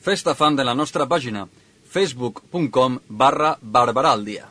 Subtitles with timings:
[0.00, 1.44] Fes-te fan de la nostra pàgina
[1.90, 4.46] facebook.com barra barberaldia.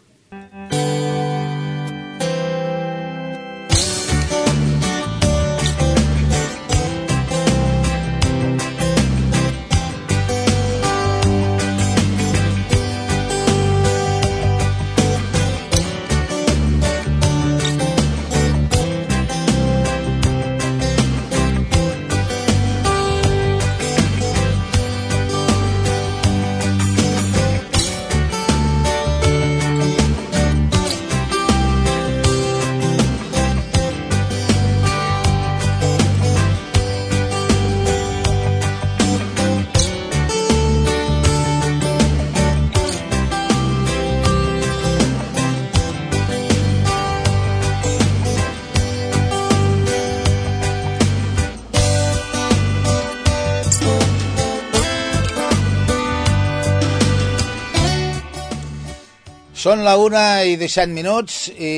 [59.60, 61.70] Són la una i 17 minuts i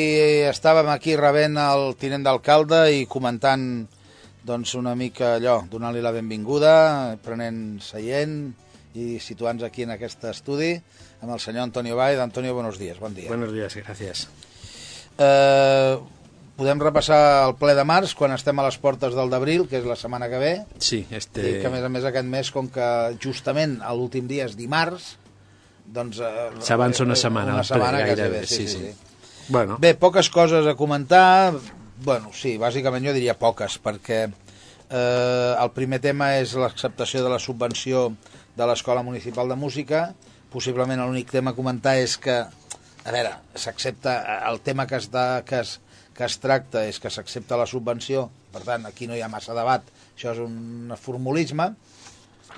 [0.45, 3.63] estàvem aquí rebent el tinent d'alcalde i comentant
[4.45, 6.73] doncs, una mica allò, donant-li la benvinguda,
[7.25, 8.35] prenent seient
[8.93, 10.75] i situant-nos aquí en aquest estudi
[11.23, 12.21] amb el senyor Antonio Baez.
[12.21, 13.33] Antonio, buenos días, bon dia.
[13.33, 14.27] Buenos días, gracias.
[15.17, 15.97] Eh,
[16.61, 19.89] podem repassar el ple de març quan estem a les portes del d'abril, que és
[19.89, 21.57] la setmana que ve, Sí, i este...
[21.65, 22.91] que a més a més aquest mes, com que
[23.25, 25.15] justament l'últim dia és dimarts,
[25.85, 26.19] doncs...
[26.19, 29.47] Eh, S'avança una setmana, Una setmana gairebé, gairebé, sí, sí, sí, sí.
[29.51, 31.53] Bueno, Bé, poques coses a comentar.
[32.03, 37.39] Bueno, sí, bàsicament jo diria poques, perquè eh, el primer tema és l'acceptació de la
[37.39, 38.09] subvenció
[38.57, 40.11] de l'Escola Municipal de Música.
[40.51, 44.17] Possiblement l'únic tema a comentar és que, a veure, s'accepta
[44.49, 45.79] el tema que es, da, que es,
[46.15, 49.55] que es tracta és que s'accepta la subvenció, per tant, aquí no hi ha massa
[49.57, 49.85] debat,
[50.15, 51.71] això és un formulisme,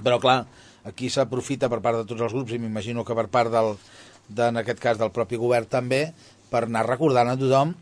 [0.01, 0.39] però clar,
[0.89, 3.73] aquí s'aprofita per part de tots els grups i m'imagino que per part del,
[4.27, 6.05] de, en aquest cas del propi govern també
[6.51, 7.73] per anar recordant a tothom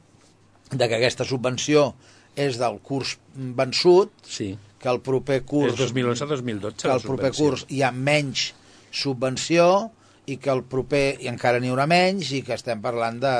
[0.71, 1.91] de que aquesta subvenció
[2.39, 4.53] és del curs vençut sí.
[4.79, 6.85] que el proper curs És 2011-2012.
[6.85, 8.51] que el proper curs hi ha menys
[8.91, 9.91] subvenció
[10.31, 13.35] i que el proper i encara n'hi haurà menys i que estem parlant de,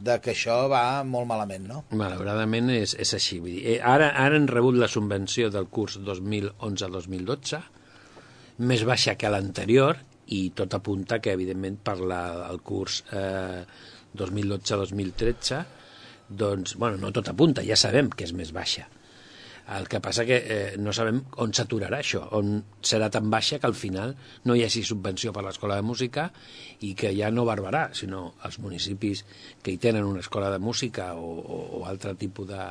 [0.00, 1.82] de que això va molt malament, no?
[1.98, 3.40] Malauradament és, és així.
[3.42, 7.60] Vull dir, eh, ara, ara han rebut la subvenció del curs 2011-2012,
[8.58, 9.98] més baixa que l'anterior,
[10.32, 13.62] i tot apunta que, evidentment, per la, el curs eh,
[14.18, 15.62] 2012-2013,
[16.28, 18.86] doncs, bueno, no tot apunta, ja sabem que és més baixa.
[19.70, 23.68] El que passa que eh, no sabem on s'aturarà això, on serà tan baixa que
[23.68, 26.26] al final no hi hagi subvenció per l'escola de música
[26.82, 29.22] i que ja no barbarà, sinó els municipis
[29.62, 32.66] que hi tenen una escola de música o, o, o altre tipus de,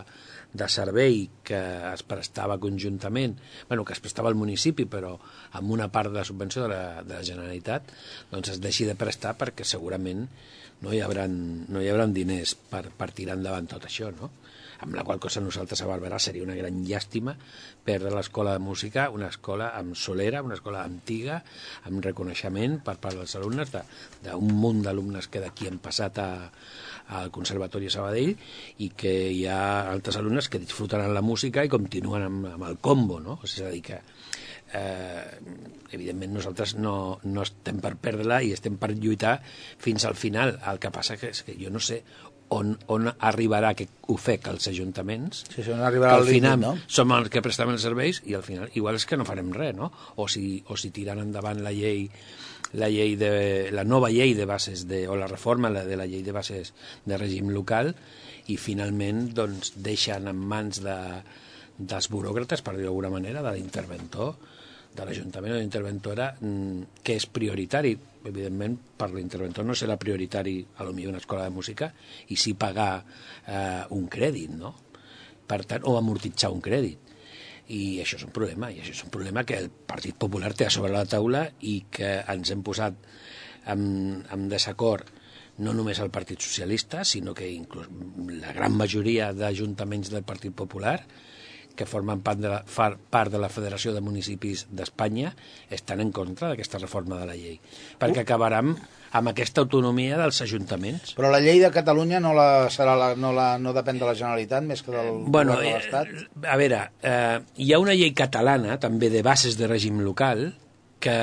[0.54, 1.62] de servei que
[1.94, 3.38] es prestava conjuntament,
[3.70, 5.16] bueno, que es prestava al municipi, però
[5.58, 7.96] amb una part de la subvenció de la, de la Generalitat,
[8.32, 10.28] doncs es deixi de prestar perquè segurament
[10.82, 14.32] no hi haurà, no hi haurà diners per, per tirar endavant tot això, no?
[14.82, 17.36] Amb la qual cosa nosaltres a Barberà seria una gran llàstima
[17.86, 21.42] perdre l'escola de música, una escola amb solera, una escola antiga,
[21.90, 23.74] amb reconeixement per part dels alumnes,
[24.26, 26.30] d'un munt d'alumnes que d'aquí han passat a,
[27.22, 28.34] al Conservatori de Sabadell
[28.86, 29.62] i que hi ha
[29.92, 33.40] altres alumnes que disfrutaran la música i continuen amb, amb el combo, no?
[33.46, 34.02] És a dir, que
[34.74, 35.40] eh,
[35.92, 39.38] evidentment nosaltres no, no estem per perdre-la i estem per lluitar
[39.82, 40.56] fins al final.
[40.72, 42.02] El que passa que, és que jo no sé
[42.52, 46.42] on, on arribarà que ofec als ajuntaments, Sí, sí, on arribarà que al el límit,
[46.42, 46.72] final no?
[46.88, 49.76] som els que prestem els serveis i al final igual és que no farem res,
[49.78, 49.92] no?
[50.20, 52.10] O si, o si tiran endavant la llei
[52.74, 56.08] la llei de, la nova llei de bases de, o la reforma la de la
[56.08, 56.74] llei de bases
[57.04, 57.92] de règim local
[58.52, 60.96] i finalment doncs, deixen en mans de,
[61.78, 64.36] dels buròcrates, per dir d'alguna manera, de l'interventor,
[64.96, 67.94] de l'Ajuntament o de l'interventora, mm, que és prioritari.
[68.26, 71.92] Evidentment, per l'interventor no serà prioritari a lo millor una escola de música
[72.28, 73.04] i sí pagar
[73.48, 74.76] eh, un crèdit, no?
[75.48, 77.00] Per tant, o amortitzar un crèdit.
[77.72, 80.68] I això és un problema, i això és un problema que el Partit Popular té
[80.68, 83.00] a sobre la taula i que ens hem posat
[83.72, 85.08] en, en desacord
[85.62, 87.88] no només el Partit Socialista, sinó que inclús
[88.42, 91.00] la gran majoria d'ajuntaments del Partit Popular
[91.76, 95.34] que formen part de, la, far, part de la Federació de Municipis d'Espanya
[95.70, 97.60] estan en contra d'aquesta reforma de la llei,
[98.02, 98.76] perquè acabarem
[99.12, 101.16] amb aquesta autonomia dels ajuntaments.
[101.18, 104.16] Però la llei de Catalunya no, la, serà la, no, la, no depèn de la
[104.16, 106.48] Generalitat més que del Bueno, govern de eh, l'Estat?
[106.48, 110.52] a veure, eh, hi ha una llei catalana, també de bases de règim local,
[111.02, 111.18] que,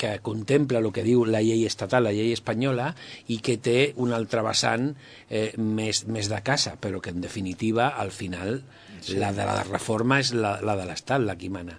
[0.00, 2.92] que contempla el que diu la llei estatal, la llei espanyola,
[3.32, 4.92] i que té un altre vessant
[5.28, 8.60] eh, més, més de casa, però que en definitiva, al final,
[9.02, 9.16] sí.
[9.20, 11.76] la de la reforma és la, la de l'Estat, la que mana.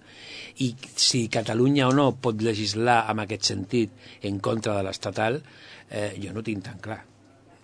[0.61, 5.41] I si Catalunya o no pot legislar en aquest sentit en contra de l'estatal,
[5.89, 7.01] eh, jo no tinc tan clar.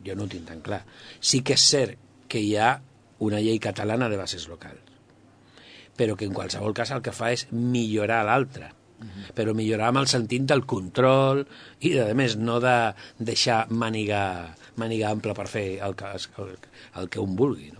[0.05, 0.83] Jo no tinc tan clar.
[1.19, 2.75] Sí que és cert que hi ha
[3.25, 4.95] una llei catalana de bases locals,
[5.97, 8.73] però que en qualsevol cas el que fa és millorar l'altra
[9.37, 11.43] però millorar amb el sentit del control
[11.85, 12.77] i, a més, no de
[13.19, 14.21] deixar màniga,
[14.81, 16.55] màniga ampla per fer el que, el,
[17.01, 17.76] el que un vulgui, no?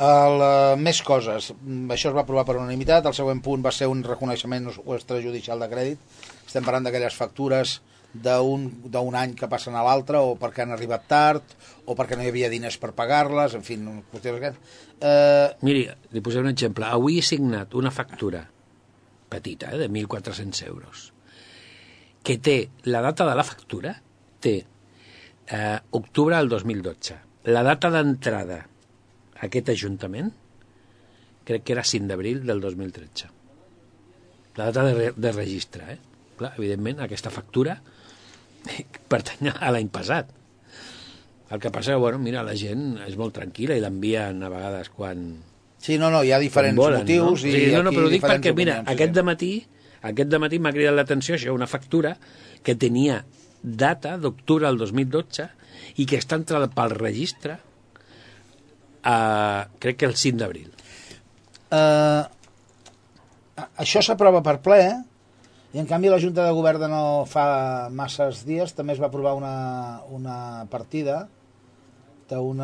[0.00, 1.52] El, uh, més coses.
[1.92, 3.06] Això es va aprovar per unanimitat.
[3.06, 6.12] El següent punt va ser un reconeixement extrajudicial de crèdit.
[6.46, 7.80] Estem parlant d'aquelles factures
[8.12, 11.54] d'un any que passen a l'altre o perquè han arribat tard
[11.86, 13.78] o perquè no hi havia diners per pagar-les, en fi,
[14.12, 14.74] qüestions d'aquest.
[15.00, 15.48] Eh...
[15.64, 16.88] Miri, li posaré un exemple.
[16.88, 18.44] Avui he signat una factura
[19.32, 21.12] petita, eh, de 1.400 euros,
[22.22, 23.94] que té, la data de la factura,
[24.40, 27.16] té eh, octubre del 2012.
[27.48, 28.60] La data d'entrada
[29.42, 30.30] aquest Ajuntament
[31.46, 33.30] crec que era 5 d'abril del 2013.
[34.56, 35.98] La data de, re, de registre, eh?
[36.38, 37.78] Clar, evidentment, aquesta factura
[39.12, 40.30] pertany a l'any passat.
[41.52, 44.92] El que passa que, bueno, mira, la gent és molt tranquil·la i l'envien a vegades
[44.94, 45.26] quan,
[45.82, 47.42] Sí, no, no, hi ha diferents volen, motius.
[47.42, 47.48] No?
[47.50, 49.50] I sí, no, no, però ho dic perquè, mira, aquest de matí,
[50.06, 52.12] aquest de matí m'ha cridat l'atenció això, una factura
[52.62, 53.24] que tenia
[53.62, 55.48] data d'octubre del 2012
[55.98, 57.58] i que està entrada pel registre
[59.02, 60.70] a, crec que el 5 d'abril.
[61.72, 62.22] Uh,
[63.80, 64.98] això s'aprova per ple, eh?
[65.72, 69.08] i en canvi la Junta de Govern de no fa masses dies també es va
[69.08, 71.28] aprovar una, una partida
[72.28, 72.60] d'un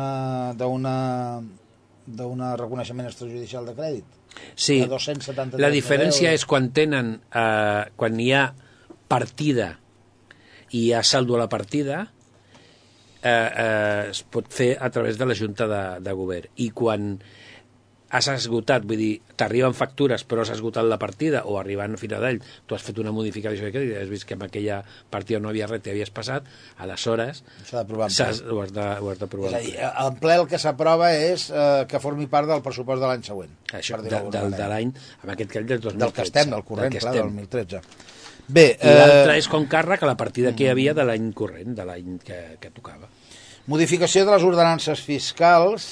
[2.61, 4.05] reconeixement extrajudicial de crèdit.
[4.55, 4.77] Sí,
[5.57, 8.53] la diferència és quan tenen, eh, quan hi ha
[9.09, 9.79] partida
[10.69, 12.07] i hi ha saldo a la partida,
[13.23, 16.51] eh, eh, es pot fer a través de la Junta de, de Govern.
[16.57, 17.13] I quan
[18.09, 22.23] has esgotat, vull dir, t'arriben factures però has esgotat la partida o arribant a final
[22.25, 24.79] d'ell tu has fet una modificació i has vist que en aquella
[25.13, 26.49] partida no havia res, t'havies passat
[26.81, 28.73] aleshores s'ha d'aprovar ho has
[29.21, 32.63] d'aprovar és a dir, en ple el que s'aprova és eh, que formi part del
[32.65, 36.15] pressupost de l'any següent això, de, del, de l'any, en aquest cas del 2013 del
[36.17, 38.08] que estem, del corrent, del clar, del 2013
[38.49, 38.97] Bé, I eh...
[38.97, 42.19] l'altre és com càrrec a la partida que hi havia de l'any corrent, de l'any
[42.25, 43.09] que, que tocava.
[43.69, 45.89] Modificació de les ordenances fiscals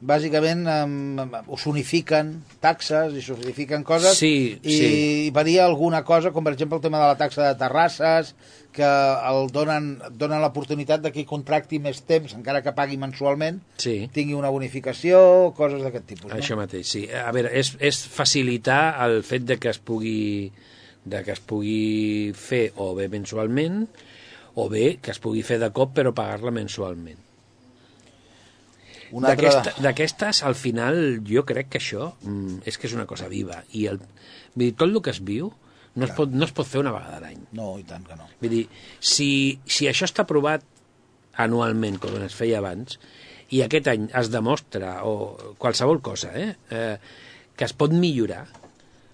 [0.00, 2.32] bàsicament um, s'unifiquen
[2.64, 4.94] taxes i s'unifiquen coses sí, i sí.
[5.34, 8.32] varia alguna cosa, com per exemple el tema de la taxa de terrasses,
[8.72, 13.98] que el donen, donen l'oportunitat de que contracti més temps, encara que pagui mensualment, sí.
[14.14, 16.30] tingui una bonificació, coses d'aquest tipus.
[16.30, 16.38] No?
[16.38, 17.04] Això mateix, sí.
[17.10, 20.48] A veure, és, és facilitar el fet de que es pugui
[21.04, 23.82] de que es pugui fer o bé mensualment
[24.60, 27.26] o bé que es pugui fer de cop però pagar-la mensualment
[29.10, 33.58] D'aquestes, al final, jo crec que això mm, és que és una cosa viva.
[33.74, 33.98] I el,
[34.54, 35.50] vull dir, tot el que es viu
[35.98, 37.40] no es, pot, no es pot fer una vegada a l'any.
[37.58, 38.28] No, i tant que no.
[38.42, 38.62] Vull dir,
[39.00, 40.66] si, si això està aprovat
[41.42, 43.00] anualment, com es feia abans,
[43.50, 46.96] i aquest any es demostra, o qualsevol cosa, eh, eh,
[47.58, 48.44] que es pot millorar,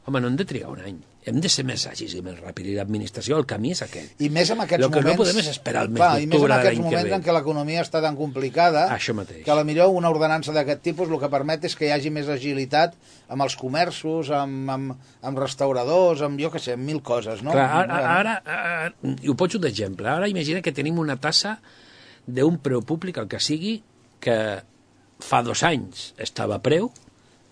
[0.04, 2.70] home, no hem de trigar un any hem de ser més àgils i més ràpids,
[2.70, 4.12] i l'administració, el camí és aquest.
[4.22, 5.16] I més en aquests el que moments...
[5.18, 7.82] no podem és esperar el mes d'octubre I més en aquests moments en què l'economia
[7.82, 9.40] està tan complicada Això mateix.
[9.42, 12.12] que a la millor una ordenança d'aquest tipus el que permet és que hi hagi
[12.14, 12.94] més agilitat
[13.34, 17.56] amb els comerços, amb, amb, amb restauradors, amb jo que sé, amb mil coses, no?
[17.56, 21.56] Clar, ara, ara, ara, ho poso d'exemple, ara imagina que tenim una tassa
[22.26, 23.80] d'un preu públic, el que sigui,
[24.22, 24.38] que
[25.18, 26.92] fa dos anys estava a preu,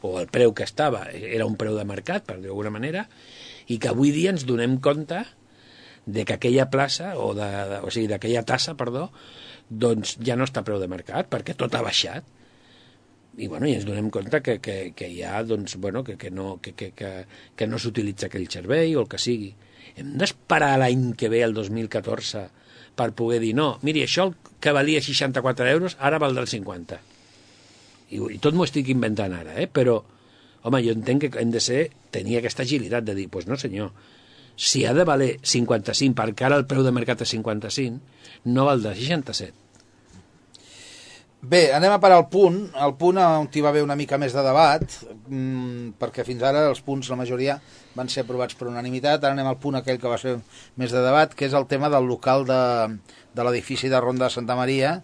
[0.04, 3.06] o el preu que estava era un preu de mercat, per dir d'alguna manera,
[3.68, 5.22] i que avui dia ens donem compte
[6.06, 9.08] de que aquella plaça, o, de, de, o sigui, d'aquella tassa, perdó,
[9.68, 12.26] doncs ja no està a preu de mercat, perquè tot ha baixat.
[13.34, 16.30] I, bueno, i ens donem compte que, que, que hi ha, doncs, bueno, que, que
[16.30, 17.14] no, que, que, que,
[17.56, 19.50] que no s'utilitza aquell servei o el que sigui.
[19.96, 22.44] Hem d'esperar l'any que ve, el 2014,
[22.94, 24.28] per poder dir, no, miri, això
[24.62, 27.00] que valia 64 euros, ara val del 50.
[28.12, 29.66] I, i tot m'ho estic inventant ara, eh?
[29.72, 30.02] però
[30.64, 31.80] Home, jo entenc que hem de ser,
[32.14, 33.90] tenir aquesta agilitat de dir, doncs pues no senyor,
[34.56, 38.00] si ha de valer 55 perquè ara el preu de mercat és 55,
[38.54, 39.64] no val de 67.
[41.44, 44.32] Bé, anem a parar al punt, al punt on hi va haver una mica més
[44.32, 44.94] de debat,
[45.28, 47.58] mmm, perquè fins ara els punts, la majoria,
[47.98, 50.38] van ser aprovats per unanimitat, ara anem al punt aquell que va ser
[50.80, 52.62] més de debat, que és el tema del local de,
[53.36, 54.96] de l'edifici de Ronda de Santa Maria,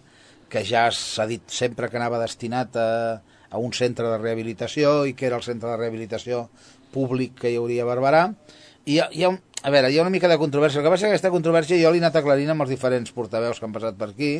[0.49, 2.89] que ja s'ha dit sempre que anava destinat a,
[3.51, 6.47] a un centre de rehabilitació i que era el centre de rehabilitació
[6.93, 8.25] públic que hi hauria a Barberà.
[8.85, 9.31] I hi ha, hi ha,
[9.61, 10.81] a veure, hi ha una mica de controvèrsia.
[10.81, 13.59] El que passa és que aquesta controvèrsia jo l'he anat aclarint amb els diferents portaveus
[13.59, 14.33] que han passat per aquí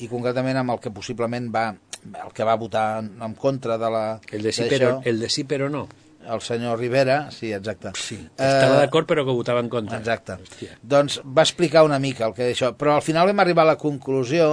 [0.00, 1.66] i concretament amb el que possiblement va
[2.02, 5.28] el que va votar en, en contra de la El de sí, però, el de
[5.30, 5.86] sí, però no.
[6.22, 7.92] el senyor Rivera, sí, exacte.
[7.98, 8.16] Sí.
[8.16, 9.98] Eh, Estava d'acord, però que votava en contra.
[9.98, 10.38] Exacte.
[10.42, 10.78] Hòstia.
[10.82, 13.78] Doncs va explicar una mica el que això, però al final vam arribar a la
[13.78, 14.48] conclusió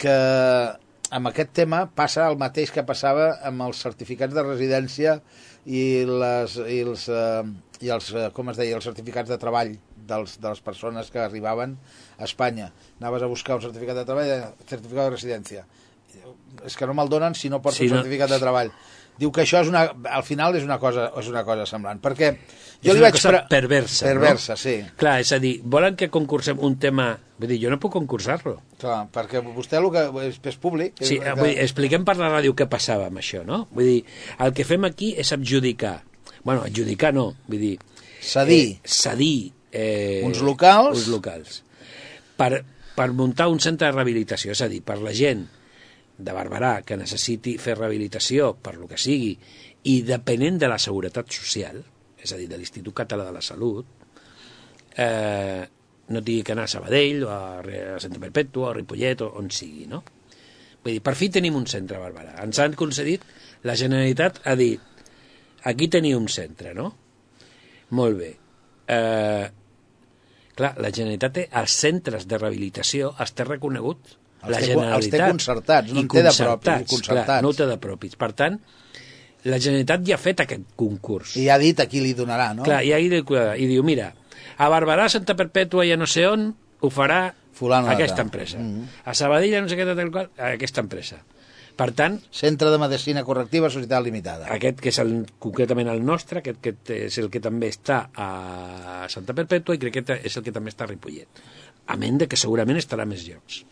[0.00, 0.16] que
[1.10, 5.18] amb aquest tema passa el mateix que passava amb els certificats de residència
[5.66, 7.42] i, les, i els, eh,
[7.84, 9.74] i els, eh, com es deia, els certificats de treball
[10.10, 11.76] dels, de les persones que arribaven
[12.18, 12.70] a Espanya.
[13.00, 15.66] Anaves a buscar un certificat de treball, eh, certificat de residència.
[16.66, 18.72] És que no me'l donen si no porto Si no- certificat de treball.
[19.20, 19.82] Diu que això és una,
[20.16, 23.18] al final és una cosa, és una cosa semblant, perquè És jo li una vaig...
[23.18, 24.08] cosa pre- perversa, no?
[24.14, 24.78] Perversa, sí.
[24.96, 27.10] Clar, és a dir, volen que concursem un tema...
[27.40, 28.54] Vull dir, jo no puc concursar-lo.
[28.80, 30.96] Clar, perquè vostè el que és, és públic.
[31.04, 31.34] Sí, que...
[31.36, 33.66] vull dir, expliquem per la ràdio què passava amb això, no?
[33.76, 34.00] Vull dir,
[34.40, 35.98] el que fem aquí és adjudicar.
[36.42, 37.74] bueno, adjudicar no, vull dir...
[38.24, 38.62] Cedir.
[38.80, 39.52] Eh, cedir...
[39.70, 40.96] Eh, Uns locals.
[40.96, 41.62] Uns locals.
[42.40, 42.64] Per,
[42.96, 45.44] per muntar un centre de rehabilitació, és a dir, per la gent
[46.24, 49.32] de Barberà que necessiti fer rehabilitació per lo que sigui
[49.90, 51.80] i depenent de la seguretat social,
[52.20, 53.86] és a dir, de l'Institut Català de la Salut,
[54.96, 55.64] eh,
[56.10, 59.30] no tingui que anar a Sabadell o a, a Santa Perpètua o a Ripollet o
[59.40, 60.02] on sigui, no?
[60.82, 62.36] Vull dir, per fi tenim un centre a Barberà.
[62.44, 63.24] Ens han concedit,
[63.68, 65.04] la Generalitat ha dit,
[65.68, 66.90] aquí teniu un centre, no?
[67.96, 68.30] Molt bé.
[68.90, 69.46] Eh,
[70.56, 74.74] clar, la Generalitat té els centres de rehabilitació, els té reconegut Els la té- els
[74.74, 75.30] té Generalitat.
[75.30, 77.26] concertats, no en té de propis, concertats.
[77.26, 78.16] Clar, no té de propis.
[78.16, 78.60] Per tant,
[79.44, 81.36] la Generalitat ja ha fet aquest concurs.
[81.36, 82.62] I ha dit a qui li donarà, no?
[82.64, 84.14] Clar, i, ahí, i diu, mira,
[84.56, 88.58] a Barberà, Santa Perpètua i a no sé on, ho farà Fulano aquesta empresa.
[88.58, 88.86] Mhm.
[89.04, 91.18] A Sabadell, a no sé què, tal qual, aquesta empresa.
[91.76, 94.46] Per tant, Centre de Medicina Correctiva, Societat Limitada.
[94.52, 96.74] aquest que és el, concretament el nostre, aquest que
[97.06, 100.70] és el que també està a Santa Perpètua i crec que és el que també
[100.70, 101.28] està a Ripollet.
[101.86, 103.64] A ment de que segurament estarà a més llocs.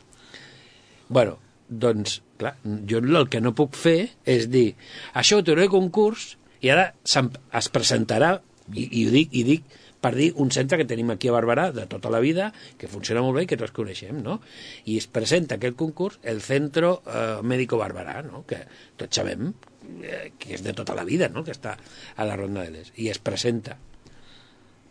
[1.09, 1.39] Bueno,
[1.69, 2.57] doncs, clar,
[2.89, 4.73] jo el que no puc fer és dir,
[5.15, 8.39] això ho teuré concurs i ara es presentarà,
[8.75, 11.69] i, i ho dic, i dic per dir un centre que tenim aquí a Barberà
[11.75, 14.39] de tota la vida, que funciona molt bé i que tots coneixem, no?
[14.87, 18.45] I es presenta aquest concurs el Centro eh, Médico Barberà, no?
[18.47, 18.63] Que
[19.01, 19.51] tots sabem
[20.03, 21.43] eh, que és de tota la vida, no?
[21.47, 21.75] Que està
[22.15, 22.95] a la Ronda de l'Est.
[22.95, 23.79] I es presenta.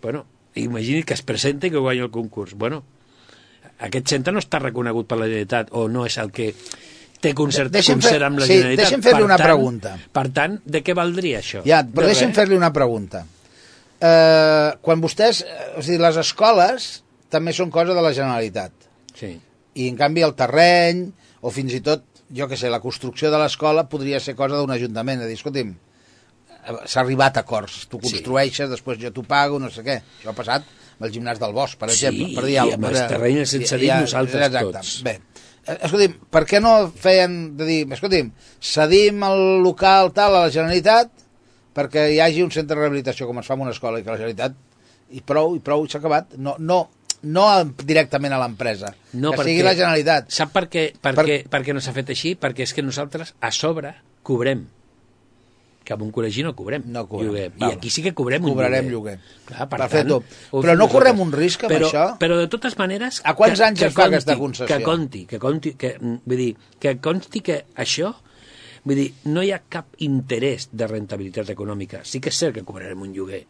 [0.03, 2.57] Bueno, imagini que es presenta i que guanya el concurs.
[2.59, 2.83] Bueno,
[3.79, 6.53] aquest centre no està reconegut per la Generalitat o no és el que
[7.21, 8.83] té concert, Deixem fer- concert amb la sí, Generalitat.
[8.85, 9.97] deixem fer-li una tant- pregunta.
[10.13, 11.63] Per tant, de què valdria això?
[11.65, 12.35] Ja, però De deixa'm res.
[12.35, 13.25] fer-li una pregunta.
[13.99, 15.41] Eh, quan vostès...
[15.41, 16.87] eh, O sigui, les escoles
[17.33, 18.71] també són cosa de la Generalitat.
[19.17, 19.33] Sí.
[19.77, 21.07] I, en canvi, el terreny,
[21.41, 22.03] o fins i tot,
[22.33, 25.21] jo que sé, la construcció de l'escola podria ser cosa d'un ajuntament.
[25.21, 27.87] És a dir, escolti'm, eh, s'ha arribat a acords.
[27.89, 28.11] Tu Sí.
[28.11, 30.01] construeixes, després jo t'ho pago, no sé què.
[30.21, 30.63] Això ha passat
[30.97, 32.35] amb el gimnàs del Bosch, per Sí, exemple.
[32.35, 34.71] Per i dir alguna amb els terrenys sense I- dir i- nosaltres exacte.
[34.73, 35.03] tots.
[35.03, 35.19] Bé,
[35.67, 38.29] Eh, escolti'm, per què no feien de dir, escolti'm,
[38.61, 41.09] cedim el local tal a la Generalitat
[41.75, 44.09] perquè hi hagi un centre de rehabilitació com es fa en una escola i que
[44.09, 44.55] la Generalitat
[45.11, 46.37] i prou, i prou, i s'ha acabat.
[46.37, 46.89] No, no,
[47.23, 50.31] no directament a l'empresa, No, que perquè- sigui la Generalitat.
[50.31, 52.37] Sap per què, per, Per- què, per què no s'ha fet així?
[52.39, 54.67] Perquè és que nosaltres, a sobre, cobrem.
[55.87, 57.51] Que en un col·legi no cobrem, No cobrem, lloguer.
[57.55, 57.69] val.
[57.71, 59.15] I aquí sí que cobrem un Cobrarem lloguer.
[59.21, 59.45] lloguer.
[59.47, 60.09] Clar, per Perfecte.
[60.09, 62.05] tant, ho Però no correm un risc amb però, això?
[62.19, 63.21] Però de totes maneres...
[63.23, 64.67] A quants anys es fa aquesta concessió?
[64.75, 68.13] Que conti, que conti, que, mm, vull dir, que consti que això
[68.87, 72.03] Vull dir, no hi ha cap interès de rentabilitat econòmica.
[72.07, 73.41] Sí que és cert que cobrarem un lloguer,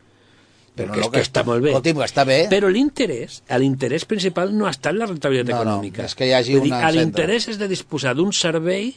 [0.76, 1.70] perquè No, és no, que està molt bé.
[1.76, 2.38] Escolti'm, està bé.
[2.50, 6.06] Però l'interès, l'interès principal no està en la rentabilitat No, no, econòmica.
[6.06, 8.96] és que hi hagi Vull una L'interès és de disposar d'un servei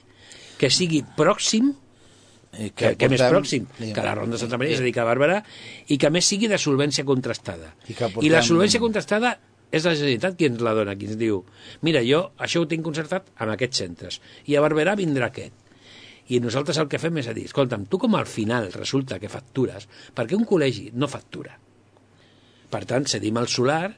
[0.56, 1.74] que sigui pròxim
[2.58, 4.92] I que, que més portem- pròxim que la Ronda de Santa Maria, és a dir,
[4.92, 5.38] que a Bàrbara,
[5.88, 7.74] i que més sigui de solvència contrastada.
[7.86, 9.36] I que I, portem- la solvència contrastada
[9.70, 11.44] és la Generalitat qui ens la dona, qui ens diu
[11.86, 15.54] mira, jo això ho tinc concertat amb aquests centres, i a Barberà vindrà aquest.
[16.30, 19.28] I nosaltres el que fem és a dir, escolta'm, tu com al final resulta que
[19.30, 21.54] factures, perquè un col·legi no factura.
[22.70, 23.96] Per tant, cedim el solar,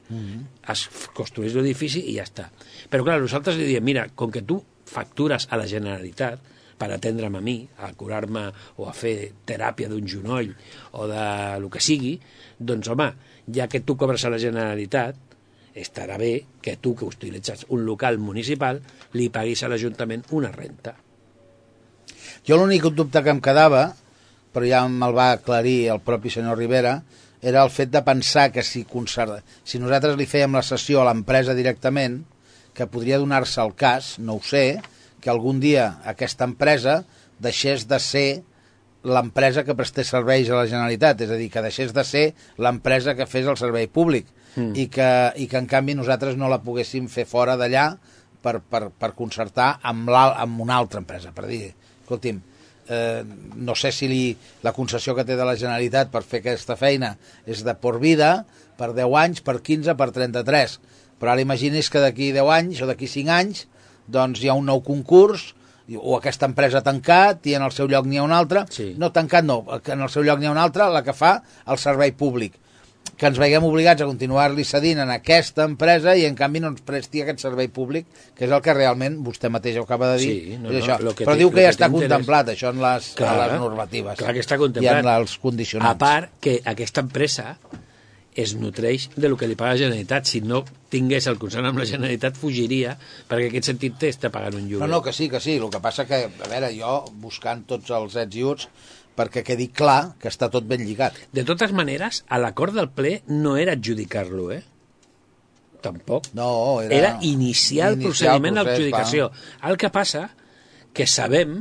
[0.73, 2.47] es construeix l'edifici i ja està.
[2.89, 6.41] Però clar, nosaltres li diem, mira, com que tu factures a la Generalitat
[6.83, 10.51] per atendre'm a mi, a curar-me o a fer teràpia d'un genoll
[10.99, 11.27] o de
[11.63, 12.17] lo que sigui,
[12.59, 13.07] doncs home,
[13.55, 15.15] ja que tu cobres a la Generalitat,
[15.79, 18.81] estarà bé que tu, que utilitzes un local municipal,
[19.15, 20.97] li paguis a l'Ajuntament una renta.
[22.43, 23.87] Jo l'únic dubte que em quedava,
[24.53, 26.97] però ja me'l va aclarir el propi senyor Rivera,
[27.41, 29.39] era el fet de pensar que si, concert...
[29.63, 32.21] si nosaltres li fèiem la sessió a l'empresa directament,
[32.73, 34.81] que podria donar-se el cas, no ho sé,
[35.23, 37.01] que algun dia aquesta empresa
[37.39, 38.27] deixés de ser
[39.03, 42.25] l'empresa que prestés serveis a la Generalitat, és a dir, que deixés de ser
[42.61, 44.71] l'empresa que fes el servei públic mm.
[44.79, 45.09] i, que,
[45.43, 47.89] i que en canvi nosaltres no la poguéssim fer fora d'allà
[48.43, 51.67] per, per, per concertar amb, amb una altra empresa, per dir,
[52.03, 52.39] escolti'm,
[52.87, 53.23] eh,
[53.55, 54.23] no sé si li,
[54.63, 57.13] la concessió que té de la Generalitat per fer aquesta feina
[57.45, 58.45] és de por vida,
[58.79, 60.79] per 10 anys, per 15, per 33,
[61.19, 63.67] però ara imagini's que d'aquí 10 anys o d'aquí 5 anys
[64.07, 65.53] doncs hi ha un nou concurs
[65.99, 68.93] o aquesta empresa ha tancat i en el seu lloc n'hi ha una altra, Sí.
[68.97, 71.41] no tancat no, que en el seu lloc n'hi ha una altra, la que fa
[71.67, 72.53] el servei públic
[73.17, 76.81] que ens veiem obligats a continuar-li cedint en aquesta empresa i en canvi no ens
[76.81, 80.31] presti aquest servei públic, que és el que realment vostè mateix ho acaba de dir.
[80.33, 80.97] Sí, no, no, això.
[81.13, 83.51] que Però té- diu lo que ja que està contemplat, això en les, Clar, en
[83.51, 84.17] les normatives.
[84.17, 84.97] clar que està I contemplat.
[85.03, 85.91] en els condicionants.
[85.93, 87.57] A part que aquesta empresa
[88.35, 90.25] es nutreix de lo que li paga la Generalitat.
[90.29, 92.97] Si no tingués el concern amb la Generalitat, fugiria,
[93.29, 94.87] perquè en aquest sentit té està pagant un lloguer.
[94.87, 95.57] No, no, que sí, que sí.
[95.57, 98.67] El que passa que, a veure, jo buscant tots els ets i uts
[99.13, 101.17] perquè quedi clar que està tot ben lligat.
[101.33, 104.63] De totes maneres, a l'acord del ple no era adjudicar-lo, eh?
[105.83, 106.29] Tampoc.
[106.33, 106.95] No, era...
[106.95, 109.29] Era iniciar el procediment d'adjudicació.
[109.67, 110.29] El que passa
[110.95, 111.59] que sabem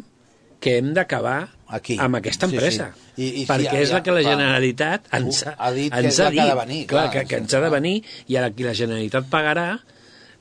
[0.63, 1.51] que hem d'acabar
[1.99, 2.93] amb aquesta Sí, empresa.
[2.95, 3.02] sí.
[3.17, 4.23] I- i perquè és ja, la que la.
[4.23, 6.61] Generalitat ens ha, Ha dit ens és ha que ha de dit.
[6.63, 9.67] venir, clar, clar, que, que ens ha de venir i ara aquí la Generalitat pagarà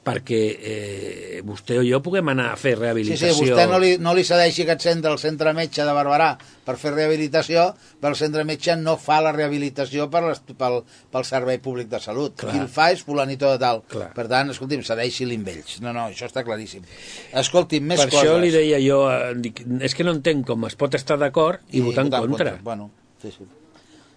[0.02, 3.34] perquè eh, vostè o jo puguem anar a fer Sí, rehabilitació.
[3.38, 6.32] sí, vostè no li, no li cedeixi aquest centre al centre metge de Barberà
[6.66, 7.68] per fer rehabilitació,
[8.02, 10.80] però el centre metge no fa la rehabilitació per les, pel,
[11.14, 12.34] pel servei públic de salut.
[12.42, 12.54] Clar.
[12.56, 13.84] Qui el fa és fulanito de tal.
[13.92, 14.10] Clar.
[14.18, 15.76] Per tant, escolti'm, cedeixi-li amb ells.
[15.86, 16.82] No, no, això està claríssim.
[17.44, 18.24] Escolti'm, més per coses.
[18.26, 21.62] això li deia jo, eh, dic, és que no entenc com es pot estar d'acord
[21.70, 22.58] i, votar en contra.
[22.64, 22.90] Bueno,
[23.22, 23.46] sí, sí.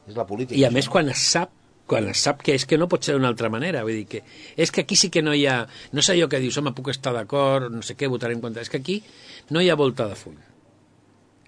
[0.09, 0.57] És la política.
[0.59, 0.79] I a això.
[0.81, 1.53] més quan es sap
[1.87, 4.23] quan sap que és que no pot ser d'una altra manera vull dir que
[4.57, 5.59] és que aquí sí que no hi ha
[5.93, 8.65] no sé jo que dius, home, puc estar d'acord no sé què, votaré en contra,
[8.65, 9.03] és que aquí
[9.51, 10.39] no hi ha volta de full.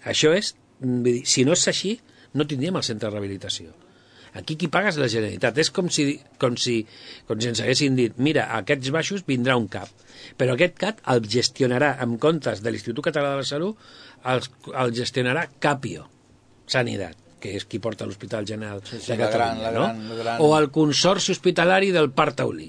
[0.05, 1.97] Això és, vull dir, si no és així
[2.37, 3.73] no tindríem el centre de rehabilitació.
[4.37, 5.57] Aquí qui paga és la Generalitat.
[5.63, 6.83] És com si, com si,
[7.25, 10.05] com si ens haguessin dit mira, a aquests baixos vindrà un CAP
[10.41, 13.87] però aquest CAP el gestionarà en comptes de l'Institut Català de la Salut
[14.33, 14.43] el,
[14.85, 16.09] el gestionarà Capio
[16.67, 19.87] Sanitat que és qui porta l'Hospital General Sí, sí, de la Catalunya, gran- la no?
[19.87, 22.69] gran- la gran- o el Consorci Hospitalari del Parc Taulí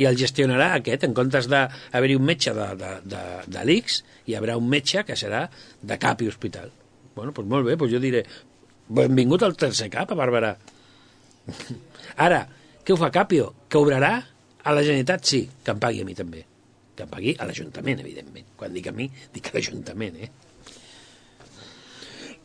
[0.00, 3.98] i el gestionarà aquest, en comptes d'haver-hi un metge de, de, de, de l'X,
[4.30, 5.42] hi haurà un metge que serà
[5.82, 6.70] de CAP i hospital.
[7.14, 8.22] Bueno, doncs molt bé, doncs jo diré,
[8.88, 10.54] benvingut al tercer CAP a Barberà.
[12.26, 12.40] Ara,
[12.84, 13.50] què ho fa Capio?
[13.68, 14.12] Que obrarà
[14.62, 15.26] a la Generalitat?
[15.28, 16.46] Sí, que em pagui a mi també.
[16.96, 18.48] Que em pagui a l'Ajuntament, evidentment.
[18.56, 20.30] Quan dic a mi, dic a l'Ajuntament, eh?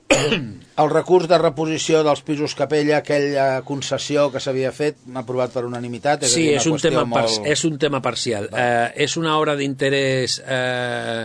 [0.81, 5.63] El recurs de reposició dels pisos Capella, aquella concessió que s'havia fet, m'ha aprovat per
[5.67, 6.25] unanimitat.
[6.27, 7.45] És Sí, és un, tema par molt...
[7.47, 8.49] és un tema parcial.
[8.51, 11.23] Eh, és una obra d'interès eh,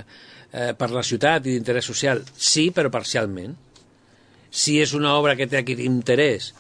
[0.52, 2.22] eh, per la ciutat i d'interès social?
[2.36, 3.56] Sí, però parcialment.
[4.50, 6.52] Si és una obra que té aquest interès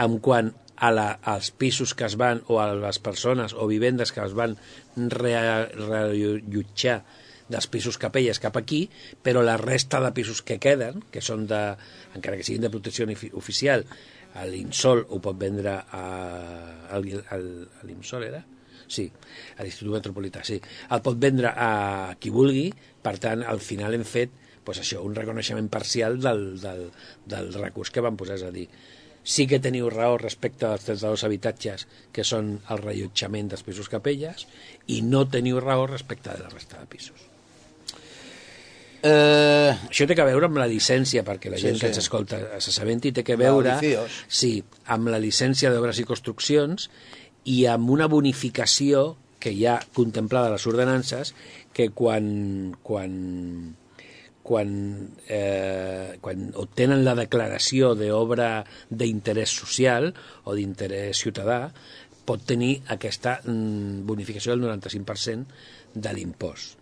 [0.00, 4.12] en quant a la, als pisos que es van, o a les persones o vivendes
[4.16, 4.56] que es van
[4.96, 7.02] rea- reallotjar
[7.50, 8.84] dels pisos capelles cap aquí,
[9.22, 11.60] però la resta de pisos que queden, que són de,
[12.14, 13.84] encara que siguin de protecció ofi- oficial,
[14.46, 18.44] l'Insol ho pot vendre a, a, a, a l'Imsol, era?
[18.90, 19.04] Sí,
[19.58, 20.56] a l'Institut Metropolità, sí.
[20.94, 22.68] El pot vendre a qui vulgui,
[23.02, 24.32] per tant, al final hem fet
[24.64, 26.82] pues això, un reconeixement parcial del, del,
[27.26, 28.66] del recurs que van posar, és a dir,
[29.24, 34.46] sí que teniu raó respecte als 32 habitatges que són el rellotjament dels pisos capelles
[34.86, 37.26] i no teniu raó respecte de la resta de pisos.
[39.02, 41.92] Eh, Això té que veure amb la llicència, perquè la Sí, gent que sí.
[41.94, 43.78] ens escolta s'assabenti, té que veure
[44.28, 44.52] sí,
[44.92, 46.90] amb la llicència d'obres i construccions
[47.48, 51.32] i amb una bonificació que hi ha contemplada a les ordenances
[51.72, 53.14] que quan, quan,
[54.44, 54.74] quan,
[55.28, 60.10] eh, quan obtenen la declaració d'obra d'interès social
[60.44, 61.70] o d'interès ciutadà
[62.28, 65.46] pot tenir aquesta mm, bonificació del 95%
[65.94, 66.76] de l'impost.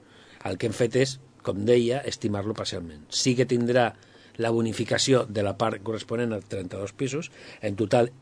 [0.45, 3.05] El que hem fet és, com deia, estimar-lo parcialment.
[3.11, 3.93] Sí que tindrà
[4.39, 7.31] la bonificació de la part corresponent als 32 pisos,
[7.63, 8.13] en total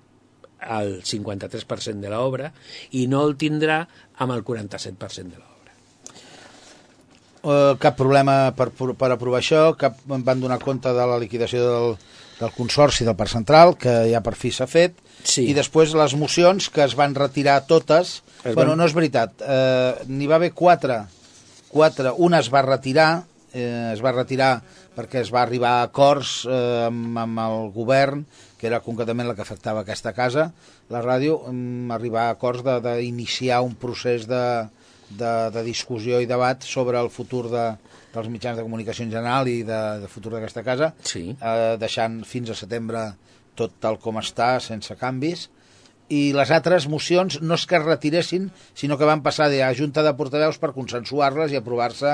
[0.63, 2.53] el 53% de l'obra,
[2.97, 3.83] i no el tindrà
[4.17, 5.53] amb el 47% de l'obra.
[7.47, 11.63] eh, cap problema per, per aprovar això, cap, em van donar compte de la liquidació
[11.63, 11.93] del,
[12.41, 15.47] del Consorci del Parc Central, que ja per fi s'ha fet, Sí.
[15.51, 19.33] i després les mocions que es van retirar totes, Es bueno, van- no és veritat,
[19.43, 21.01] eh, n'hi va haver quatre,
[21.77, 23.11] quatre, una es va retirar,
[23.53, 24.55] eh, es va retirar
[24.97, 28.25] perquè es va arribar a acords eh, amb, amb el govern,
[28.57, 30.49] que era concretament la que afectava aquesta casa,
[30.89, 34.43] la ràdio, mm, arribar a acords de- d'iniciar un procés de
[35.07, 37.67] de, de discussió i debat sobre el futur de,
[38.11, 41.29] dels mitjans de comunicació en general i de, de futur d'aquesta casa, Sí.
[41.39, 43.05] eh, deixant fins a setembre
[43.55, 45.45] tot tal com està, sense canvis,
[46.09, 49.73] i les altres mocions no és que es retiressin, sinó que van passar de a
[49.75, 52.13] Junta de Portaveus per consensuar-les i aprovar-se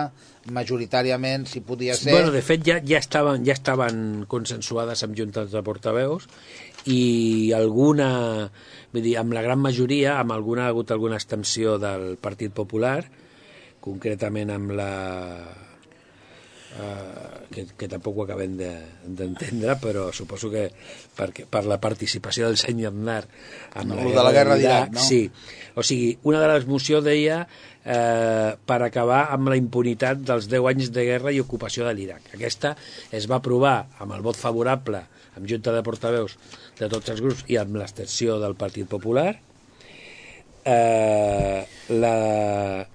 [0.52, 2.14] majoritàriament, si podia ser...
[2.16, 6.28] Bueno, de fet, ja, ja, estaven, ja estaven consensuades amb juntes de portaveus
[6.88, 8.48] i alguna,
[8.94, 13.02] vull dir, amb la gran majoria, amb alguna ha hagut alguna extensió del Partit Popular,
[13.84, 14.92] concretament amb la...
[16.72, 20.70] Uh, que, que tampoc ho acabem de- d'entendre, però suposo que
[21.18, 23.26] perquè, per la participació del senyor Aznar
[23.76, 25.02] amb No, lo de la guerra d'Iraq, no?
[25.04, 25.26] Sí,
[25.76, 27.42] o sigui, una de les mocions deia
[27.84, 32.32] eh, per acabar amb la impunitat dels 10 anys de guerra i ocupació de l'Iraq.
[32.38, 32.72] Aquesta
[33.12, 35.02] es va aprovar amb el vot favorable
[35.36, 36.38] amb Junta de Portaveus
[36.80, 39.34] de tots els grups i amb l'extensió del Partit Popular.
[40.64, 41.66] Eh,
[42.00, 42.86] la,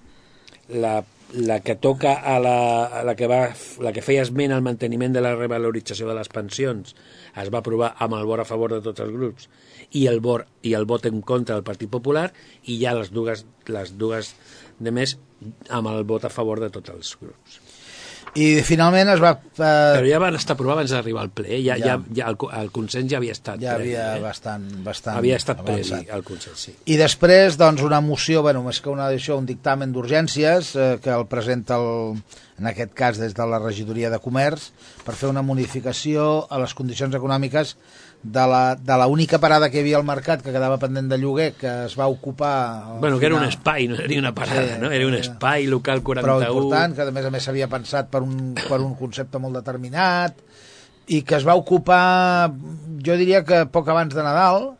[0.69, 0.93] la,
[1.33, 3.41] la que toca a la, a la que va,
[3.83, 6.95] la que feia esment al manteniment de la revalorització de les pensions
[7.35, 9.49] es va aprovar amb el vot a favor de tots els grups
[9.91, 12.29] i el vot, i el vot en contra del Partit Popular
[12.63, 14.33] i ja les dues, les dues
[14.79, 15.17] de més
[15.69, 17.59] amb el vot a favor de tots els grups.
[18.37, 19.33] I finalment es va...
[19.57, 21.95] Però Eh, ja van estar aprovant abans d'arribar al ple, ja, ja.
[21.95, 21.97] Ja.
[22.19, 24.21] Ja, el, el consens ja havia estat ja havia eh?
[24.21, 26.11] bastant, bastant havia estat avançat.
[26.13, 26.75] el consens, sí.
[26.93, 31.13] I després, doncs, una moció, bueno, més que una això, un dictamen d'urgències eh, que
[31.15, 32.19] el presenta, el,
[32.61, 34.69] en aquest cas, des de la regidoria de comerç,
[35.05, 37.77] per fer una modificació a les condicions econòmiques
[38.23, 41.17] de la, de la única parada que hi havia al mercat que quedava pendent de
[41.21, 42.97] lloguer, que es va ocupar...
[42.99, 43.53] Bueno, que era un final.
[43.55, 44.91] espai, no era una parada, Sí, no?
[44.91, 46.25] Era un espai local 41.
[46.25, 49.55] prou important, que a més a més s'havia pensat per un, per un concepte molt
[49.55, 50.35] determinat
[51.07, 52.49] i que es va ocupar,
[53.05, 54.73] jo diria que poc abans de Nadal,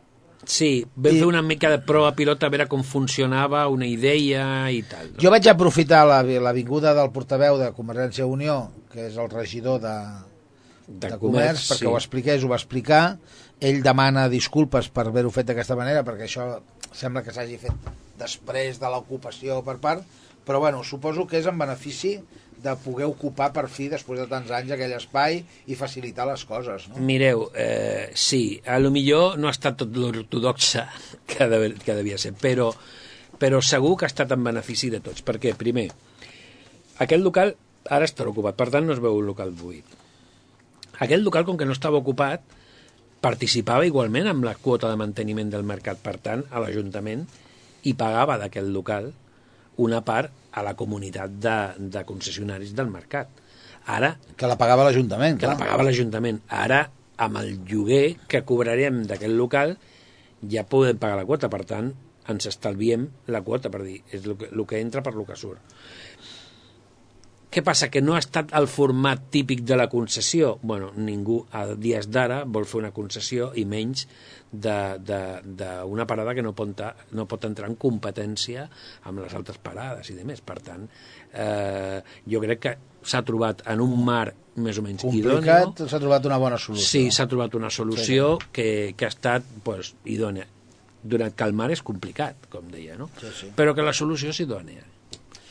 [0.47, 4.69] Sí, vam I- fer una mica de prova pilota a veure com funcionava, una idea
[4.71, 5.09] i tal.
[5.19, 9.27] Jo vaig aprofitar la, la vinguda del portaveu de Convergència i Unió, que és el
[9.29, 9.91] regidor de,
[10.87, 13.03] de, de comerç, perquè ho expliqués, ho va explicar.
[13.59, 16.47] Ell demana disculpes per haver-ho fet d'aquesta manera, perquè això
[16.95, 20.03] sembla que s'hagi fet després de l'ocupació per part,
[20.47, 22.15] però bueno, suposo que és en benefici
[22.57, 26.87] de poder ocupar per fi, després de tants anys, aquell espai i facilitar les coses.
[26.89, 27.03] No?
[27.05, 30.87] Mireu, eh, sí, a lo millor no ha estat tot l'ortodoxa
[31.29, 32.71] que, de, que devia ser, però,
[33.37, 35.21] però segur que ha estat en benefici de tots.
[35.27, 35.91] Perquè, primer,
[37.03, 37.53] aquest local
[37.93, 40.06] ara està ocupat, per tant no es veu un local buit.
[41.03, 42.41] Aquest local, com que no estava ocupat,
[43.21, 47.25] participava igualment amb la quota de manteniment del mercat, per tant, a l'Ajuntament,
[47.87, 49.11] i pagava d'aquest local
[49.83, 51.57] una part a la comunitat de,
[51.93, 53.29] de concessionaris del mercat.
[53.87, 55.53] Ara, Que la pagava l'Ajuntament, que clar.
[55.55, 56.41] la pagava l'Ajuntament.
[56.49, 56.81] Ara,
[57.23, 59.77] amb el lloguer que cobrarem d'aquest local,
[60.49, 61.49] ja podem pagar la quota.
[61.53, 61.93] Per tant,
[62.27, 65.37] ens estalviem la quota, per dir, és el que, el que entra per el que
[65.39, 65.61] surt.
[67.57, 67.87] Què passa?
[67.89, 70.59] Que no ha estat el format típic de la concessió?
[70.61, 74.03] bueno, ningú a dies d'ara vol fer una concessió i menys
[74.53, 76.83] d'una parada que no pot,
[77.17, 78.67] no pot entrar en competència
[79.09, 80.43] amb les altres parades i demés.
[80.45, 80.83] Per tant,
[81.33, 84.27] eh, jo crec que s'ha trobat en un mar
[84.61, 85.23] més o menys idoni.
[85.25, 86.85] Complicat, s'ha trobat una bona solució.
[86.91, 90.45] Sí, s'ha trobat una solució que, que ha estat pues, idònea.
[91.01, 93.09] Donat que el mar és complicat, com deia, no?
[93.17, 93.51] Sí, sí.
[93.57, 94.85] Però que la solució és idònea,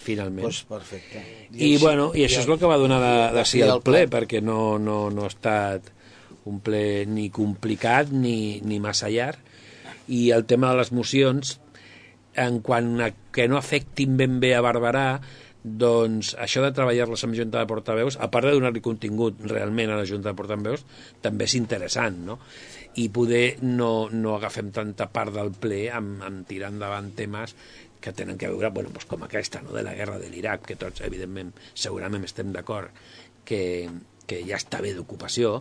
[0.07, 0.47] finalment.
[0.47, 1.23] Pues perfecte.
[1.53, 4.05] I, bueno, i això és el que va donar de, de i al el ple,
[4.07, 4.13] ple.
[4.15, 5.93] perquè no, no, no ha estat
[6.47, 9.43] un ple ni complicat ni, ni massa llarg.
[10.07, 11.57] I el tema de les mocions,
[12.39, 15.09] en quant a que no afectin ben bé a Barberà,
[15.67, 19.99] doncs això de treballar-les amb Junta de Portaveus, a part de donar-li contingut realment a
[19.99, 20.85] la Junta de Portaveus,
[21.25, 22.39] també és interessant, no?
[23.03, 27.57] I poder no, no agafem tanta part del ple amb, amb tirar endavant temes
[28.07, 29.75] que tenen que veure, bueno, doncs com aquesta, no?
[29.75, 32.95] de la guerra de l'Iraq, que tots, evidentment, segurament estem d'acord
[33.49, 33.91] que,
[34.31, 35.57] que ja està bé d'ocupació,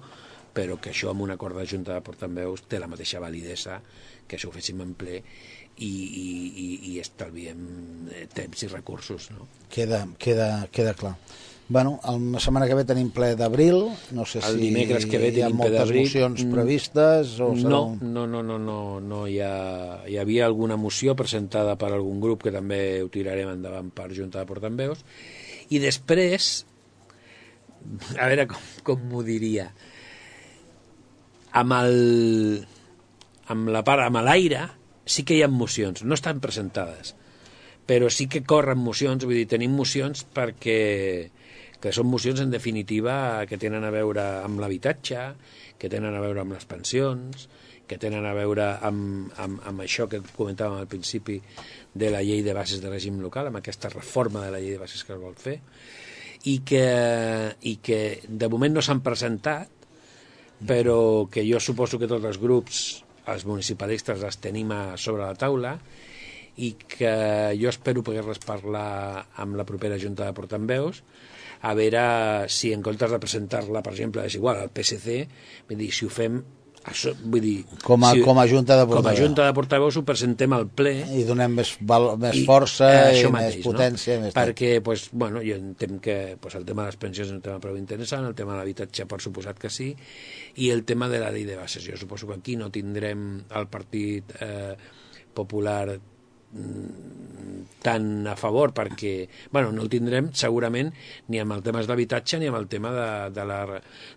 [0.53, 3.79] però que això amb un acord de Junta de Portaveus té la mateixa validesa
[4.29, 6.27] que això ho féssim en ple i, i,
[6.61, 7.65] i, i estalviem
[8.13, 9.49] eh, temps i recursos, no?
[9.73, 11.15] Queda, queda, queda clar.
[11.67, 15.31] Bueno, la setmana que ve tenim ple d'abril, no sé El si dimecres que ve
[15.33, 18.13] hi ha moltes mocions Mm, previstes o serà No, un...
[18.13, 22.43] no, no, no, no, no hi, ha, hi havia alguna moció presentada per algun grup
[22.45, 25.01] que també ho tirarem endavant per Junta de Portaveus.
[25.73, 26.65] I després
[28.21, 29.71] a veure com, com m'ho diria
[31.57, 32.65] amb el
[33.49, 34.67] amb la part, amb l'aire
[35.05, 37.15] sí que hi ha mocions, no estan presentades
[37.85, 40.79] però sí que corren mocions, vull dir, tenim mocions perquè
[41.81, 45.29] que són mocions en definitiva que tenen a veure amb l'habitatge,
[45.77, 47.47] que tenen a veure amb les pensions
[47.85, 51.37] que tenen a veure amb, amb, amb això que comentàvem al principi
[51.93, 54.81] de la llei de bases de règim local, amb aquesta reforma de la llei de
[54.81, 55.59] bases que es vol fer,
[56.49, 56.85] i que,
[57.61, 59.71] i que de moment no s'han presentat,
[60.65, 62.81] però que jo suposo que tots els grups,
[63.31, 65.75] els municipalistes, les tenim a sobre la taula
[66.61, 67.15] i que
[67.59, 71.01] jo espero poder-les parlar amb la propera Junta de Portaveus
[71.65, 72.03] a veure
[72.51, 75.23] si en comptes de presentar-la, per exemple, és igual al PSC,
[75.69, 76.43] vull dir, si ho fem
[76.85, 79.21] això, vull dir, Com a, si, com a Junta de com a Portaveus.
[79.23, 82.99] Junta de Portaveus ho presentem al ple I donem més, val, més i, força eh,
[82.99, 84.19] i això més potència.
[84.19, 84.27] no?
[84.27, 87.41] Més perquè pues, bueno, jo entenc que pues, el tema de les pensions és un
[87.45, 89.89] tema prou interessant, el tema de l'habitatge per suposat que sí,
[90.61, 91.87] i el tema de la llei de bases.
[91.89, 94.75] Jo suposo que aquí no tindrem el Partit eh,
[95.35, 95.97] Popular
[97.85, 100.89] tan a favor perquè, bueno, no el tindrem segurament
[101.29, 103.59] ni amb el temes d'habitatge ni amb el tema de, de, la,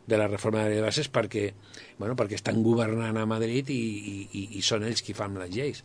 [0.09, 1.51] de la reforma de bases perquè,
[1.99, 3.83] bueno, perquè estan governant a Madrid i,
[4.25, 5.85] i, i són ells qui fan les lleis.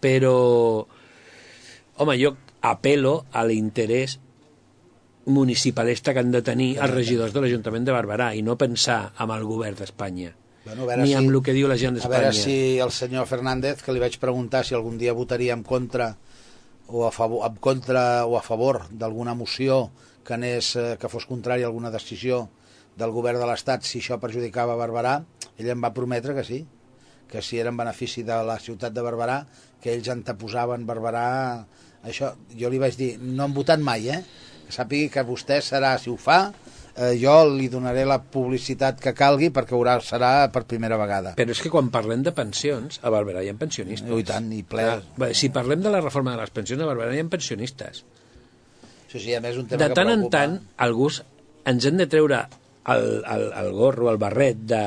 [0.00, 0.32] Però,
[2.00, 2.32] home, jo
[2.64, 4.16] apelo a l'interès
[5.28, 9.36] municipalista que han de tenir els regidors de l'Ajuntament de Barberà i no pensar amb
[9.36, 10.32] el govern d'Espanya
[10.68, 12.18] Bueno, a veure ni si- amb el que diu la gent A d'Espanya.
[12.28, 16.16] veure si el senyor Fernández, que li vaig preguntar si algun dia votaria en contra
[16.88, 19.90] o a favor, en contra o a favor d'alguna moció
[20.24, 22.48] que, anés, eh, que fos contrària a alguna decisió
[22.96, 25.22] del govern de l'Estat, si això perjudicava Barberà,
[25.58, 26.66] ell em va prometre que sí,
[27.28, 29.46] que si era en benefici de la ciutat de Barberà,
[29.80, 31.64] que ells anteposaven Barberà...
[32.04, 34.22] Això, jo li vaig dir, no han votat mai, eh?
[34.66, 36.52] Que sàpigui que vostè serà, si ho fa,
[36.98, 41.34] eh, jo li donaré la publicitat que calgui perquè haurà, serà per primera vegada.
[41.38, 44.10] Però és que quan parlem de pensions, a Barberà hi ha pensionistes.
[44.10, 44.88] I tant, i ple.
[45.18, 48.02] Bé, si parlem de la reforma de les pensions, a Barberà hi ha pensionistes.
[49.08, 50.38] Sí, sí, a més, un tema De que tant en preocupa.
[50.38, 51.22] tant, alguns
[51.68, 52.42] ens hem de treure
[52.92, 54.82] el, el, el gorro, el barret de,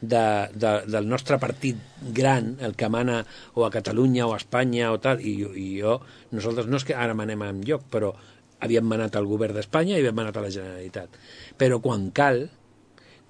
[0.00, 1.78] de, de, del nostre partit
[2.16, 3.20] gran, el que mana
[3.54, 6.00] o a Catalunya o a Espanya o tal, i, i jo,
[6.34, 8.14] nosaltres no és que ara manem en lloc, però
[8.60, 11.18] havíem manat al govern d'Espanya i havíem manat a la Generalitat.
[11.60, 12.46] Però quan cal,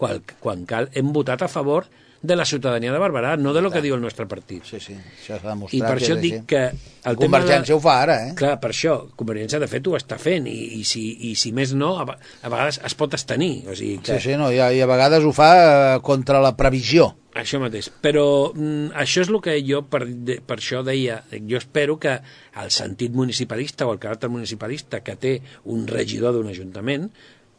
[0.01, 1.89] quan, quan cal, hem votat a favor
[2.23, 4.67] de la ciutadania de Barberà, no de lo que diu el nostre partit.
[4.69, 5.79] Sí, sí, això s'ha demostrat.
[5.79, 6.47] I per això dic així.
[6.51, 6.65] que...
[7.01, 7.47] El tema de...
[7.47, 8.35] Convergència ho fa ara, eh?
[8.37, 11.73] Clar, per això, Convergència de fet ho està fent i, i, si, i si més
[11.73, 12.05] no, a,
[12.45, 13.65] a vegades es pot estenir.
[13.65, 16.45] O sigui que, Sí, sí, no, i a, i a vegades ho fa eh, contra
[16.45, 17.09] la previsió.
[17.41, 17.89] Això mateix.
[18.05, 22.19] Però mm, això és el que jo, per, de, per això deia, jo espero que
[22.61, 25.37] el sentit municipalista o el caràcter municipalista que té
[25.73, 27.09] un regidor d'un ajuntament,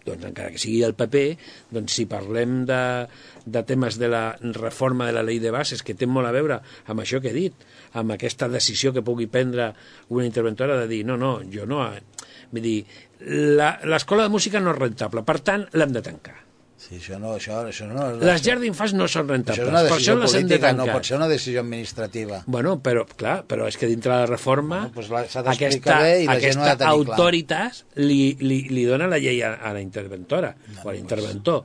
[0.06, 1.24] doncs encara que sigui del PP,
[1.72, 2.82] doncs si parlem de,
[3.46, 4.24] de temes de la
[4.58, 6.60] reforma de la llei de bases, que té molt a veure
[6.90, 9.72] amb això que he dit, amb aquesta decisió que pugui prendre
[10.10, 11.84] una interventora de dir, no, no, jo no...
[11.94, 12.02] eh,
[12.52, 12.80] Vull dir,
[13.56, 16.34] la- l'escola de música no és rentable, per tant, l'hem de tancar.
[16.82, 18.08] Sí, això no, això, això no...
[18.17, 20.88] Les llars d'infants no són això rentables, és una per decisió això de política, no
[20.89, 22.39] pot ser una decisió administrativa.
[22.48, 26.15] Bueno, però, clar, però és que dintre de la reforma Bueno, doncs la- aquesta, bé
[26.24, 26.96] i la gent aquesta tenir clar.
[27.20, 31.63] autoritas li, li, li dona la llei a, a la interventora o a l'interventor.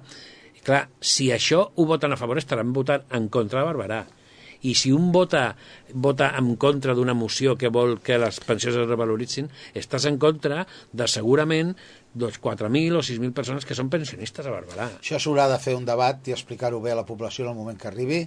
[0.61, 4.05] I clar, si això ho voten a favor estaran votant en contra de Barberà.
[4.67, 5.51] I si un vota,
[5.93, 10.65] vota en contra d'una moció que vol que les pensions es revaloritzin, estàs en contra
[10.93, 11.75] de segurament
[12.17, 14.89] doncs, 4.000 o 6.000 persones que són pensionistes a Barberà.
[15.01, 17.79] Això s'haurà de fer un debat i explicar-ho bé a la població en el moment
[17.81, 18.23] que arribi.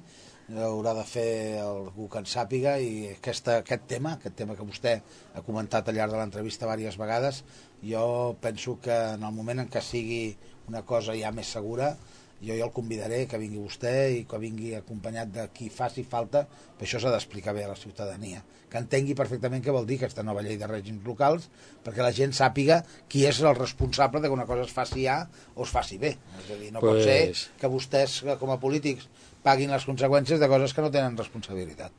[0.49, 4.95] Haurà de fer algú que en sàpiga i aquesta, aquest tema, aquest tema que vostè
[5.38, 7.43] ha comentat al llarg de l'entrevista diverses vegades,
[7.86, 8.06] jo
[8.41, 10.23] penso que en el moment en què sigui
[10.69, 11.93] una cosa ja més segura,
[12.41, 16.45] jo ja el convidaré que vingui vostè i que vingui acompanyat de qui faci falta,
[16.78, 20.23] però això s'ha d'explicar bé a la ciutadania, que entengui perfectament què vol dir aquesta
[20.23, 21.49] nova llei de règims locals,
[21.84, 25.23] perquè la gent sàpiga qui és el responsable de que una cosa es faci A
[25.56, 26.13] o es faci B.
[26.43, 29.10] És a dir, no pot Pues- ser que vostès, com a polítics,
[29.43, 31.91] paguin les conseqüències de coses que no tenen responsabilitat.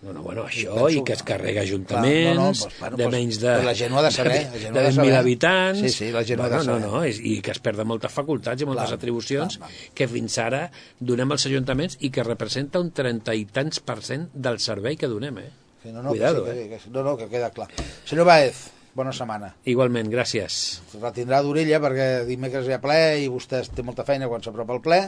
[0.00, 3.06] No, no, bueno, això, penso i que es carrega ajuntaments, no, no, doncs, bueno, de
[3.10, 3.54] menys de...
[3.66, 5.08] la gent ho ha de saber, la de de saber.
[5.10, 5.80] 20.000 habitants...
[5.80, 6.84] Sí, sí, la gent ho ha de bueno, saber.
[6.84, 9.90] No, no, és, i que es perden moltes facultats i moltes Clar, atribucions clar, clar.
[9.98, 10.62] que fins ara
[11.00, 15.10] donem als ajuntaments i que representa un 30 i tants per cent del servei que
[15.10, 15.50] donem, eh?
[15.82, 16.68] Sí, no, no, Cuidado, que sí, eh?
[16.70, 17.66] que, sí, no, no, que queda clar.
[18.06, 19.50] Senyor Baez, bona setmana.
[19.66, 20.62] Igualment, gràcies.
[20.86, 24.78] Es retindrà d'orella perquè dimecres hi ha ple i vostè té molta feina quan s'apropa
[24.78, 25.02] el ple,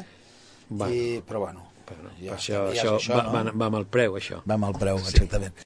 [0.70, 3.33] Va, i, però bueno, bueno, això, està, ja és això, això, va, no?
[3.35, 4.40] va, va amb el preu, això.
[4.46, 5.55] va amb el preu, exactament.